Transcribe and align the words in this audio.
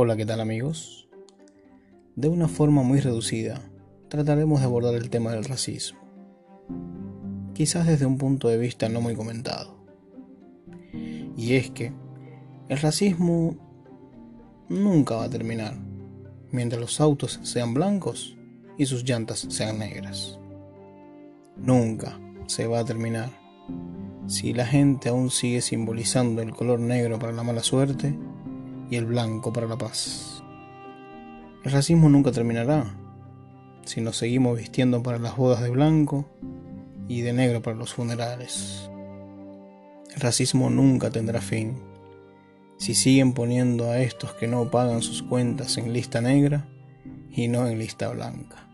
Hola, 0.00 0.16
¿qué 0.16 0.24
tal 0.24 0.40
amigos? 0.40 1.08
De 2.14 2.28
una 2.28 2.46
forma 2.46 2.84
muy 2.84 3.00
reducida, 3.00 3.60
trataremos 4.06 4.60
de 4.60 4.66
abordar 4.66 4.94
el 4.94 5.10
tema 5.10 5.32
del 5.32 5.42
racismo, 5.42 5.98
quizás 7.52 7.84
desde 7.88 8.06
un 8.06 8.16
punto 8.16 8.46
de 8.46 8.58
vista 8.58 8.88
no 8.88 9.00
muy 9.00 9.16
comentado. 9.16 9.76
Y 11.36 11.54
es 11.54 11.72
que 11.72 11.92
el 12.68 12.78
racismo 12.78 13.56
nunca 14.68 15.16
va 15.16 15.24
a 15.24 15.30
terminar 15.30 15.74
mientras 16.52 16.80
los 16.80 17.00
autos 17.00 17.40
sean 17.42 17.74
blancos 17.74 18.36
y 18.76 18.86
sus 18.86 19.02
llantas 19.02 19.46
sean 19.48 19.80
negras. 19.80 20.38
Nunca 21.56 22.20
se 22.46 22.68
va 22.68 22.78
a 22.78 22.84
terminar 22.84 23.30
si 24.28 24.52
la 24.52 24.64
gente 24.64 25.08
aún 25.08 25.30
sigue 25.30 25.60
simbolizando 25.60 26.40
el 26.40 26.54
color 26.54 26.78
negro 26.78 27.18
para 27.18 27.32
la 27.32 27.42
mala 27.42 27.64
suerte 27.64 28.16
y 28.90 28.96
el 28.96 29.06
blanco 29.06 29.52
para 29.52 29.66
la 29.66 29.76
paz. 29.76 30.42
El 31.64 31.72
racismo 31.72 32.08
nunca 32.08 32.32
terminará 32.32 32.86
si 33.84 34.00
nos 34.00 34.16
seguimos 34.16 34.56
vistiendo 34.56 35.02
para 35.02 35.18
las 35.18 35.36
bodas 35.36 35.62
de 35.62 35.70
blanco 35.70 36.28
y 37.08 37.22
de 37.22 37.32
negro 37.32 37.62
para 37.62 37.76
los 37.76 37.94
funerales. 37.94 38.90
El 40.14 40.20
racismo 40.20 40.70
nunca 40.70 41.10
tendrá 41.10 41.40
fin 41.40 41.76
si 42.78 42.94
siguen 42.94 43.32
poniendo 43.32 43.90
a 43.90 44.00
estos 44.00 44.32
que 44.34 44.46
no 44.46 44.70
pagan 44.70 45.02
sus 45.02 45.22
cuentas 45.22 45.76
en 45.78 45.92
lista 45.92 46.20
negra 46.20 46.68
y 47.30 47.48
no 47.48 47.66
en 47.66 47.78
lista 47.78 48.08
blanca. 48.08 48.68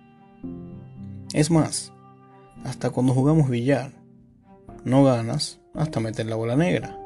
Es 1.33 1.51
más, 1.51 1.93
hasta 2.65 2.91
cuando 2.91 3.15
jugamos 3.15 3.49
billar, 3.49 3.93
no 4.85 5.05
ganas 5.05 5.61
hasta 5.75 6.01
meter 6.01 6.27
la 6.27 6.37
bola 6.37 6.55
negra 6.55 6.99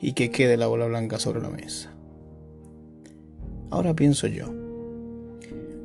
y 0.00 0.12
que 0.12 0.30
quede 0.30 0.56
la 0.56 0.68
bola 0.68 0.86
blanca 0.86 1.18
sobre 1.18 1.40
la 1.40 1.50
mesa. 1.50 1.97
Ahora 3.70 3.94
pienso 3.94 4.26
yo, 4.26 4.46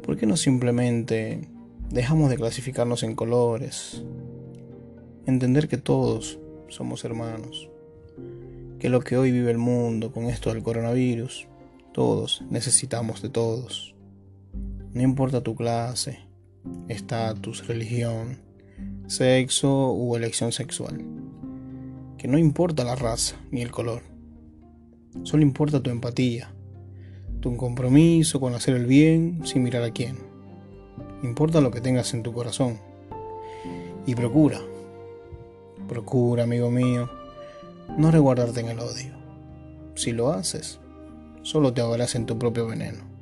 ¿por 0.03 0.15
qué 0.15 0.25
no 0.25 0.37
simplemente 0.37 1.49
dejamos 1.89 2.29
de 2.29 2.37
clasificarnos 2.37 3.03
en 3.03 3.13
colores? 3.13 4.03
Entender 5.25 5.67
que 5.67 5.77
todos 5.77 6.39
somos 6.69 7.03
hermanos, 7.03 7.69
que 8.79 8.87
lo 8.87 9.01
que 9.01 9.17
hoy 9.17 9.31
vive 9.31 9.51
el 9.51 9.57
mundo 9.57 10.13
con 10.13 10.25
esto 10.25 10.53
del 10.53 10.63
coronavirus, 10.63 11.47
todos 11.91 12.43
necesitamos 12.49 13.21
de 13.21 13.29
todos. 13.29 13.95
No 14.93 15.01
importa 15.01 15.41
tu 15.41 15.53
clase, 15.53 16.19
estatus, 16.87 17.67
religión, 17.67 18.39
sexo 19.07 19.91
u 19.91 20.15
elección 20.15 20.53
sexual. 20.53 21.03
Que 22.17 22.29
no 22.29 22.37
importa 22.37 22.85
la 22.85 22.95
raza 22.95 23.35
ni 23.51 23.61
el 23.61 23.71
color. 23.71 24.03
Solo 25.23 25.43
importa 25.43 25.83
tu 25.83 25.89
empatía, 25.89 26.52
tu 27.43 27.57
compromiso 27.57 28.39
con 28.39 28.55
hacer 28.55 28.73
el 28.73 28.85
bien 28.85 29.41
sin 29.43 29.63
mirar 29.63 29.83
a 29.83 29.91
quién. 29.91 30.15
Importa 31.23 31.59
lo 31.59 31.71
que 31.71 31.81
tengas 31.81 32.13
en 32.13 32.23
tu 32.23 32.31
corazón. 32.31 32.79
Y 34.07 34.15
procura, 34.15 34.61
procura, 35.89 36.43
amigo 36.43 36.71
mío, 36.71 37.09
no 37.97 38.11
reguardarte 38.11 38.61
en 38.61 38.69
el 38.69 38.79
odio. 38.79 39.13
Si 39.95 40.13
lo 40.13 40.31
haces, 40.31 40.79
solo 41.41 41.73
te 41.73 41.81
ahogarás 41.81 42.15
en 42.15 42.25
tu 42.25 42.39
propio 42.39 42.65
veneno. 42.65 43.12